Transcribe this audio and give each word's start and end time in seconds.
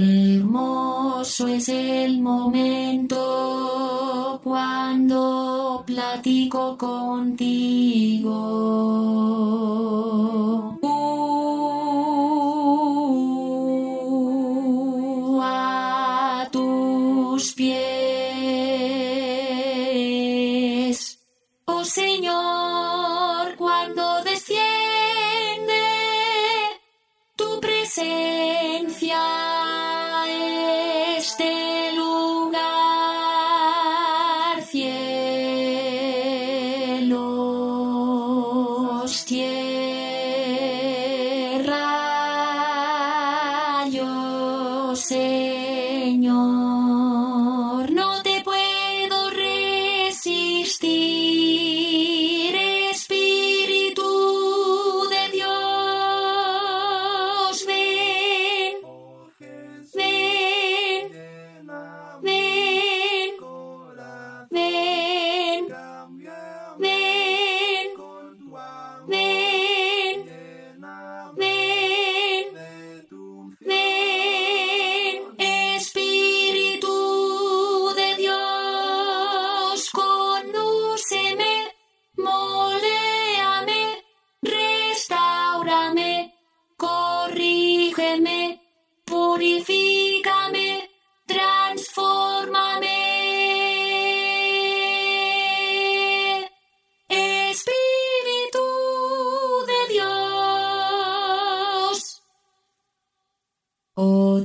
Hermoso 0.00 1.48
es 1.48 1.68
el 1.68 2.20
momento 2.20 3.18
cuando 4.44 5.82
platico 5.84 6.78
contigo. 6.78 8.30
Uh, 10.80 11.00
a 15.42 16.48
tus 16.52 17.54
pies, 17.54 17.78
oh 21.64 21.84
Señor, 21.84 23.56
cuando 23.56 24.22
desciende 24.22 24.62
tu 27.34 27.58
presencia. 27.60 29.47
see. 45.08 45.47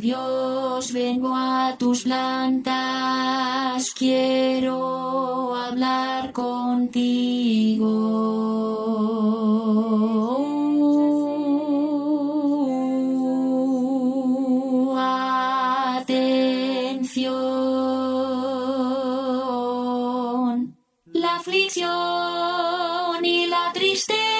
Dios, 0.03 0.91
vengo 0.91 1.33
a 1.33 1.75
tus 1.79 2.03
plantas, 2.03 2.73
quiero 3.93 5.55
hablar 5.55 6.33
contigo. 6.33 7.87
Atención, 15.95 16.35
la 21.13 21.37
aflicción 21.37 23.23
y 23.23 23.47
la 23.47 23.71
tristeza. 23.71 24.32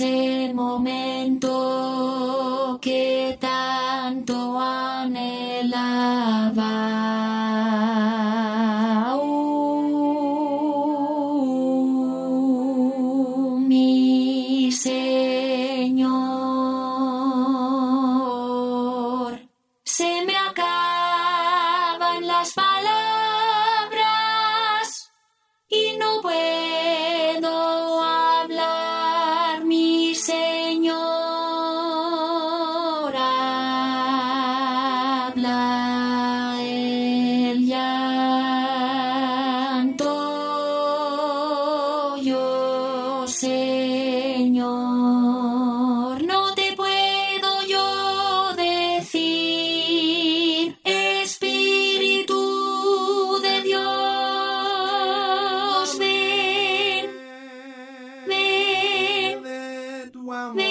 es 0.00 0.06
el 0.06 0.54
momento 0.54 1.48
que 2.80 3.36
tanto 3.38 4.58
anhelaba. 4.58 6.30
overwhelming. 60.30 60.69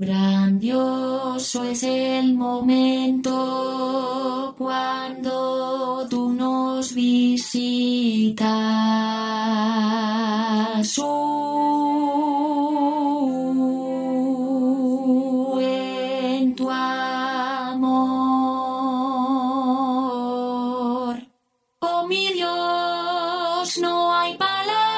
Grandioso 0.00 1.62
es 1.64 1.82
el 1.82 2.32
momento 2.32 3.34
cuando 4.56 6.06
tú 6.08 6.32
nos 6.32 6.94
visitas. 6.94 8.40
En 15.60 16.54
tu 16.56 16.70
amor. 16.70 17.90
Oh 21.80 22.06
mi 22.08 22.32
Dios, 22.32 23.76
no 23.82 24.16
hay 24.16 24.38
palabras 24.38 24.89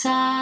side. 0.00 0.39